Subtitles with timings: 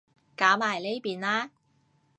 [0.35, 1.51] 搞埋呢邊啦